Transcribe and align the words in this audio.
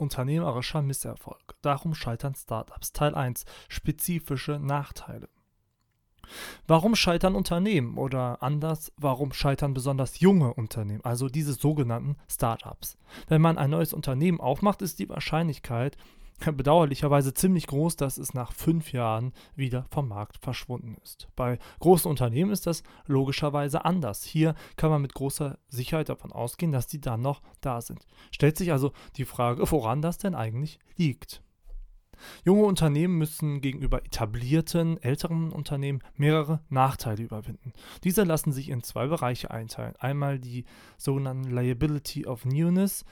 unternehmerischer 0.00 0.82
Misserfolg. 0.82 1.54
Darum 1.62 1.94
scheitern 1.94 2.34
Startups. 2.34 2.92
Teil 2.92 3.14
1. 3.14 3.44
Spezifische 3.68 4.58
Nachteile. 4.58 5.28
Warum 6.66 6.94
scheitern 6.94 7.34
Unternehmen 7.34 7.98
oder 7.98 8.42
anders, 8.42 8.92
warum 8.96 9.32
scheitern 9.32 9.74
besonders 9.74 10.20
junge 10.20 10.54
Unternehmen, 10.54 11.04
also 11.04 11.28
diese 11.28 11.54
sogenannten 11.54 12.16
Startups? 12.28 12.96
Wenn 13.28 13.42
man 13.42 13.58
ein 13.58 13.70
neues 13.70 13.92
Unternehmen 13.92 14.40
aufmacht, 14.40 14.82
ist 14.82 14.98
die 14.98 15.08
Wahrscheinlichkeit 15.08 15.96
bedauerlicherweise 16.56 17.34
ziemlich 17.34 17.66
groß, 17.66 17.96
dass 17.96 18.18
es 18.18 18.34
nach 18.34 18.52
fünf 18.52 18.92
Jahren 18.92 19.32
wieder 19.54 19.86
vom 19.90 20.08
Markt 20.08 20.38
verschwunden 20.38 20.96
ist. 21.02 21.28
Bei 21.36 21.58
großen 21.80 22.10
Unternehmen 22.10 22.50
ist 22.50 22.66
das 22.66 22.82
logischerweise 23.06 23.84
anders. 23.84 24.24
Hier 24.24 24.54
kann 24.76 24.90
man 24.90 25.02
mit 25.02 25.14
großer 25.14 25.58
Sicherheit 25.68 26.08
davon 26.08 26.32
ausgehen, 26.32 26.72
dass 26.72 26.86
die 26.86 27.00
dann 27.00 27.22
noch 27.22 27.42
da 27.60 27.80
sind. 27.80 28.06
Stellt 28.30 28.56
sich 28.56 28.72
also 28.72 28.92
die 29.16 29.24
Frage, 29.24 29.70
woran 29.70 30.02
das 30.02 30.18
denn 30.18 30.34
eigentlich 30.34 30.78
liegt. 30.96 31.42
Junge 32.44 32.64
Unternehmen 32.64 33.18
müssen 33.18 33.60
gegenüber 33.60 34.04
etablierten, 34.04 35.02
älteren 35.02 35.52
Unternehmen 35.52 36.00
mehrere 36.16 36.60
Nachteile 36.68 37.22
überwinden. 37.22 37.72
Diese 38.04 38.24
lassen 38.24 38.52
sich 38.52 38.68
in 38.68 38.82
zwei 38.82 39.06
Bereiche 39.06 39.50
einteilen. 39.50 39.96
Einmal 39.98 40.38
die 40.38 40.64
sogenannten 40.96 41.50
Liability 41.50 42.26
of 42.26 42.44
Newness. 42.44 43.04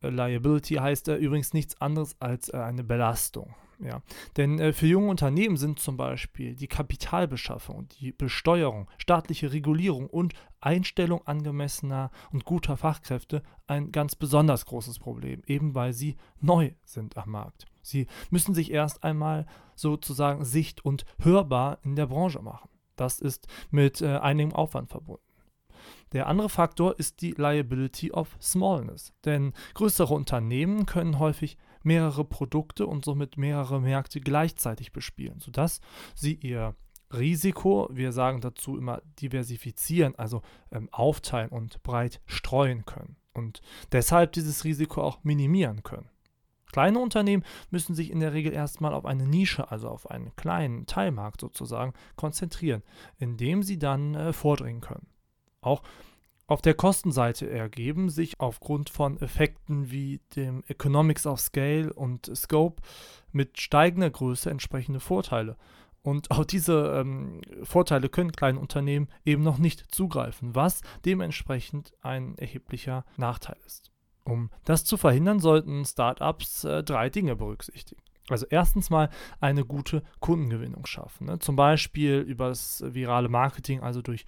Äh, 0.00 0.10
Liability 0.10 0.74
heißt 0.74 1.08
äh, 1.08 1.16
übrigens 1.16 1.52
nichts 1.52 1.80
anderes 1.80 2.16
als 2.20 2.48
äh, 2.48 2.56
eine 2.56 2.84
Belastung. 2.84 3.54
Ja. 3.78 4.02
Denn 4.36 4.58
äh, 4.58 4.72
für 4.72 4.86
junge 4.86 5.08
Unternehmen 5.08 5.56
sind 5.56 5.78
zum 5.78 5.96
Beispiel 5.96 6.54
die 6.54 6.68
Kapitalbeschaffung, 6.68 7.88
die 8.00 8.12
Besteuerung, 8.12 8.88
staatliche 8.98 9.52
Regulierung 9.52 10.08
und 10.08 10.34
Einstellung 10.60 11.26
angemessener 11.26 12.10
und 12.32 12.44
guter 12.44 12.76
Fachkräfte 12.76 13.42
ein 13.66 13.92
ganz 13.92 14.16
besonders 14.16 14.64
großes 14.66 14.98
Problem, 14.98 15.42
eben 15.46 15.74
weil 15.74 15.92
sie 15.92 16.16
neu 16.40 16.72
sind 16.84 17.16
am 17.16 17.30
Markt. 17.30 17.66
Sie 17.82 18.06
müssen 18.30 18.54
sich 18.54 18.70
erst 18.72 19.04
einmal 19.04 19.46
sozusagen 19.74 20.44
sicht- 20.44 20.84
und 20.84 21.04
hörbar 21.20 21.78
in 21.82 21.96
der 21.96 22.06
Branche 22.06 22.40
machen. 22.40 22.70
Das 22.96 23.20
ist 23.20 23.46
mit 23.70 24.00
äh, 24.00 24.16
einigem 24.16 24.54
Aufwand 24.54 24.90
verbunden. 24.90 25.25
Der 26.12 26.26
andere 26.26 26.48
Faktor 26.48 26.98
ist 26.98 27.20
die 27.22 27.32
Liability 27.32 28.12
of 28.12 28.36
Smallness, 28.40 29.12
denn 29.24 29.52
größere 29.74 30.14
Unternehmen 30.14 30.86
können 30.86 31.18
häufig 31.18 31.58
mehrere 31.82 32.24
Produkte 32.24 32.86
und 32.86 33.04
somit 33.04 33.36
mehrere 33.36 33.80
Märkte 33.80 34.20
gleichzeitig 34.20 34.92
bespielen, 34.92 35.40
sodass 35.40 35.80
sie 36.14 36.34
ihr 36.34 36.74
Risiko, 37.12 37.88
wir 37.92 38.12
sagen 38.12 38.40
dazu 38.40 38.76
immer 38.76 39.00
diversifizieren, 39.20 40.14
also 40.16 40.42
ähm, 40.72 40.88
aufteilen 40.90 41.50
und 41.50 41.82
breit 41.82 42.20
streuen 42.26 42.84
können 42.84 43.16
und 43.32 43.60
deshalb 43.92 44.32
dieses 44.32 44.64
Risiko 44.64 45.02
auch 45.02 45.22
minimieren 45.22 45.82
können. 45.82 46.08
Kleine 46.72 46.98
Unternehmen 46.98 47.44
müssen 47.70 47.94
sich 47.94 48.10
in 48.10 48.20
der 48.20 48.32
Regel 48.32 48.52
erstmal 48.52 48.92
auf 48.92 49.06
eine 49.06 49.26
Nische, 49.26 49.70
also 49.70 49.88
auf 49.88 50.10
einen 50.10 50.34
kleinen 50.36 50.86
Teilmarkt 50.86 51.40
sozusagen, 51.40 51.94
konzentrieren, 52.16 52.82
indem 53.18 53.62
sie 53.62 53.78
dann 53.78 54.14
äh, 54.14 54.32
vordringen 54.32 54.80
können. 54.80 55.06
Auch 55.66 55.82
auf 56.46 56.62
der 56.62 56.74
Kostenseite 56.74 57.50
ergeben 57.50 58.08
sich 58.08 58.38
aufgrund 58.38 58.88
von 58.88 59.20
Effekten 59.20 59.90
wie 59.90 60.20
dem 60.36 60.62
Economics 60.68 61.26
of 61.26 61.40
Scale 61.40 61.92
und 61.92 62.30
Scope 62.36 62.80
mit 63.32 63.60
steigender 63.60 64.08
Größe 64.08 64.48
entsprechende 64.48 65.00
Vorteile. 65.00 65.56
Und 66.02 66.30
auch 66.30 66.44
diese 66.44 67.00
ähm, 67.00 67.40
Vorteile 67.64 68.08
können 68.08 68.30
kleine 68.30 68.60
Unternehmen 68.60 69.08
eben 69.24 69.42
noch 69.42 69.58
nicht 69.58 69.92
zugreifen, 69.92 70.54
was 70.54 70.82
dementsprechend 71.04 71.92
ein 72.00 72.38
erheblicher 72.38 73.04
Nachteil 73.16 73.56
ist. 73.66 73.90
Um 74.22 74.50
das 74.64 74.84
zu 74.84 74.96
verhindern, 74.96 75.40
sollten 75.40 75.84
Startups 75.84 76.62
äh, 76.62 76.84
drei 76.84 77.10
Dinge 77.10 77.34
berücksichtigen. 77.34 78.00
Also 78.28 78.46
erstens 78.48 78.90
mal 78.90 79.10
eine 79.40 79.64
gute 79.64 80.02
Kundengewinnung 80.20 80.86
schaffen. 80.86 81.26
Ne? 81.26 81.38
Zum 81.40 81.56
Beispiel 81.56 82.18
über 82.20 82.48
das 82.48 82.84
virale 82.86 83.28
Marketing, 83.28 83.80
also 83.80 84.02
durch 84.02 84.26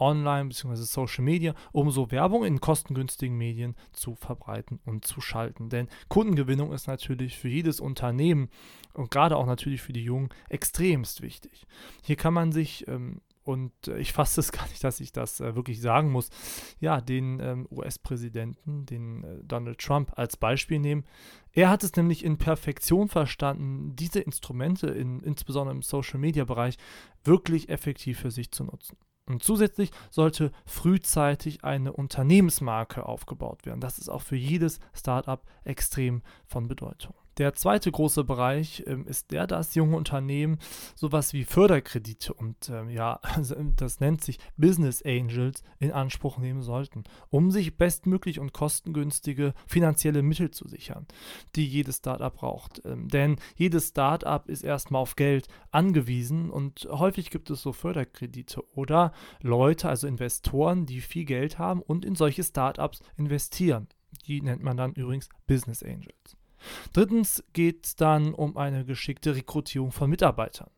Online- 0.00 0.48
bzw. 0.48 0.76
Social 0.76 1.24
Media, 1.24 1.54
um 1.72 1.90
so 1.90 2.10
Werbung 2.10 2.44
in 2.44 2.60
kostengünstigen 2.60 3.36
Medien 3.36 3.76
zu 3.92 4.14
verbreiten 4.14 4.80
und 4.84 5.04
zu 5.04 5.20
schalten. 5.20 5.68
Denn 5.68 5.88
Kundengewinnung 6.08 6.72
ist 6.72 6.86
natürlich 6.86 7.38
für 7.38 7.48
jedes 7.48 7.80
Unternehmen 7.80 8.48
und 8.94 9.10
gerade 9.10 9.36
auch 9.36 9.46
natürlich 9.46 9.82
für 9.82 9.92
die 9.92 10.04
Jungen 10.04 10.30
extremst 10.48 11.22
wichtig. 11.22 11.66
Hier 12.02 12.16
kann 12.16 12.34
man 12.34 12.52
sich 12.52 12.86
ähm, 12.88 13.20
und 13.42 13.72
äh, 13.88 13.98
ich 13.98 14.12
fasse 14.12 14.40
es 14.40 14.52
gar 14.52 14.66
nicht, 14.68 14.82
dass 14.84 15.00
ich 15.00 15.12
das 15.12 15.40
äh, 15.40 15.54
wirklich 15.54 15.80
sagen 15.80 16.10
muss, 16.10 16.30
ja, 16.78 17.00
den 17.00 17.40
ähm, 17.40 17.66
US-Präsidenten, 17.70 18.86
den 18.86 19.24
äh, 19.24 19.38
Donald 19.42 19.78
Trump 19.78 20.12
als 20.16 20.36
Beispiel 20.36 20.78
nehmen. 20.78 21.04
Er 21.52 21.68
hat 21.68 21.82
es 21.82 21.96
nämlich 21.96 22.24
in 22.24 22.38
Perfektion 22.38 23.08
verstanden, 23.08 23.96
diese 23.96 24.20
Instrumente, 24.20 24.88
in, 24.88 25.20
insbesondere 25.20 25.74
im 25.74 25.82
Social-Media-Bereich, 25.82 26.76
wirklich 27.24 27.68
effektiv 27.68 28.20
für 28.20 28.30
sich 28.30 28.52
zu 28.52 28.64
nutzen. 28.64 28.96
Und 29.30 29.44
zusätzlich 29.44 29.90
sollte 30.10 30.50
frühzeitig 30.66 31.62
eine 31.64 31.92
Unternehmensmarke 31.92 33.06
aufgebaut 33.06 33.64
werden. 33.64 33.80
Das 33.80 33.98
ist 33.98 34.08
auch 34.08 34.22
für 34.22 34.36
jedes 34.36 34.80
Startup 34.92 35.40
extrem 35.64 36.22
von 36.46 36.66
Bedeutung. 36.66 37.14
Der 37.40 37.54
zweite 37.54 37.90
große 37.90 38.22
Bereich 38.22 38.84
ähm, 38.86 39.06
ist 39.06 39.30
der, 39.30 39.46
dass 39.46 39.74
junge 39.74 39.96
Unternehmen 39.96 40.58
sowas 40.94 41.32
wie 41.32 41.44
Förderkredite 41.44 42.34
und 42.34 42.68
ähm, 42.68 42.90
ja, 42.90 43.18
das 43.76 43.98
nennt 43.98 44.22
sich 44.22 44.38
Business 44.58 45.02
Angels 45.02 45.62
in 45.78 45.90
Anspruch 45.90 46.36
nehmen 46.36 46.60
sollten, 46.60 47.04
um 47.30 47.50
sich 47.50 47.78
bestmöglich 47.78 48.40
und 48.40 48.52
kostengünstige 48.52 49.54
finanzielle 49.66 50.20
Mittel 50.20 50.50
zu 50.50 50.68
sichern, 50.68 51.06
die 51.56 51.66
jedes 51.66 51.96
Startup 51.96 52.34
braucht. 52.34 52.82
Ähm, 52.84 53.08
denn 53.08 53.36
jedes 53.56 53.88
Startup 53.88 54.46
ist 54.46 54.62
erstmal 54.62 55.00
auf 55.00 55.16
Geld 55.16 55.48
angewiesen 55.70 56.50
und 56.50 56.88
häufig 56.90 57.30
gibt 57.30 57.48
es 57.48 57.62
so 57.62 57.72
Förderkredite 57.72 58.62
oder 58.74 59.14
Leute, 59.40 59.88
also 59.88 60.06
Investoren, 60.06 60.84
die 60.84 61.00
viel 61.00 61.24
Geld 61.24 61.58
haben 61.58 61.80
und 61.80 62.04
in 62.04 62.16
solche 62.16 62.44
Startups 62.44 63.00
investieren. 63.16 63.88
Die 64.26 64.42
nennt 64.42 64.62
man 64.62 64.76
dann 64.76 64.92
übrigens 64.92 65.30
Business 65.46 65.82
Angels. 65.82 66.36
Drittens 66.92 67.42
geht 67.52 67.86
es 67.86 67.96
dann 67.96 68.34
um 68.34 68.56
eine 68.56 68.84
geschickte 68.84 69.34
Rekrutierung 69.34 69.92
von 69.92 70.10
Mitarbeitern. 70.10 70.70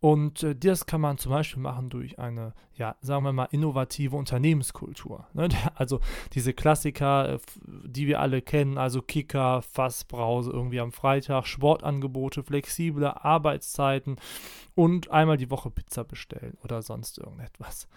Und 0.00 0.42
äh, 0.42 0.54
das 0.54 0.86
kann 0.86 1.00
man 1.00 1.18
zum 1.18 1.30
Beispiel 1.30 1.62
machen 1.62 1.90
durch 1.90 2.18
eine, 2.18 2.54
ja, 2.74 2.96
sagen 3.00 3.24
wir 3.24 3.32
mal, 3.32 3.48
innovative 3.50 4.16
Unternehmenskultur. 4.16 5.26
Ne? 5.32 5.48
Also 5.74 6.00
diese 6.32 6.52
Klassiker, 6.52 7.34
äh, 7.34 7.38
die 7.84 8.06
wir 8.06 8.20
alle 8.20 8.42
kennen, 8.42 8.78
also 8.78 9.02
Kicker, 9.02 9.62
Fassbrause 9.62 10.50
irgendwie 10.50 10.80
am 10.80 10.92
Freitag, 10.92 11.46
Sportangebote, 11.46 12.42
flexible 12.42 13.06
Arbeitszeiten 13.06 14.16
und 14.74 15.10
einmal 15.10 15.36
die 15.36 15.50
Woche 15.50 15.70
Pizza 15.70 16.04
bestellen 16.04 16.56
oder 16.62 16.82
sonst 16.82 17.18
irgendetwas. 17.18 17.88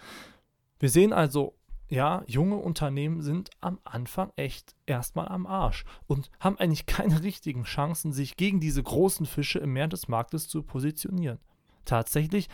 Wir 0.78 0.90
sehen 0.90 1.12
also 1.12 1.54
ja, 1.88 2.22
junge 2.26 2.56
Unternehmen 2.56 3.22
sind 3.22 3.50
am 3.60 3.78
Anfang 3.84 4.32
echt 4.36 4.74
erstmal 4.86 5.28
am 5.28 5.46
Arsch 5.46 5.84
und 6.06 6.30
haben 6.40 6.58
eigentlich 6.58 6.86
keine 6.86 7.22
richtigen 7.22 7.64
Chancen, 7.64 8.12
sich 8.12 8.36
gegen 8.36 8.60
diese 8.60 8.82
großen 8.82 9.26
Fische 9.26 9.58
im 9.58 9.72
Meer 9.72 9.88
des 9.88 10.08
Marktes 10.08 10.48
zu 10.48 10.62
positionieren. 10.62 11.38
Tatsächlich 11.84 12.48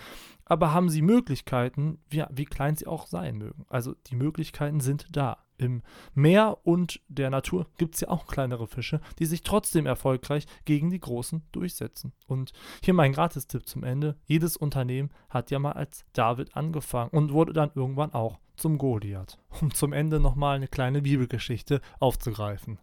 aber 0.53 0.75
haben 0.75 0.91
sie 0.91 1.00
Möglichkeiten, 1.00 1.98
wie, 2.10 2.25
wie 2.31 2.44
klein 2.44 2.76
sie 2.76 2.87
auch 2.87 3.06
sein 3.06 3.38
mögen. 3.38 3.65
Also 3.70 3.94
die 4.09 4.16
Möglichkeiten 4.16 4.81
sind 4.81 5.06
da. 5.10 5.38
Im 5.62 5.83
Meer 6.15 6.59
und 6.65 7.00
der 7.09 7.31
Natur 7.31 7.67
gibt 7.78 7.95
es 7.95 8.00
ja 8.03 8.09
auch 8.09 8.27
kleinere 8.27 8.67
Fische, 8.67 9.00
die 9.19 9.27
sich 9.27 9.43
trotzdem 9.43 9.87
erfolgreich 9.87 10.47
gegen 10.65 10.91
die 10.91 11.00
großen 11.00 11.43
durchsetzen. 11.53 12.12
Und 12.27 12.53
hier 12.84 12.95
mein 12.95 13.12
Gratistipp 13.12 13.69
zum 13.69 13.84
Ende. 13.84 14.17
Jedes 14.27 14.56
Unternehmen 14.56 15.11
hat 15.28 15.50
ja 15.50 15.59
mal 15.59 15.73
als 15.73 16.05
David 16.12 16.56
angefangen 16.56 17.11
und 17.11 17.33
wurde 17.33 17.53
dann 17.53 17.71
irgendwann 17.75 18.12
auch 18.12 18.39
zum 18.56 18.78
Goliath. 18.78 19.39
Um 19.61 19.73
zum 19.73 19.93
Ende 19.93 20.21
nochmal 20.21 20.56
eine 20.56 20.69
kleine 20.69 21.03
Bibelgeschichte 21.03 21.81
aufzugreifen. 22.00 22.79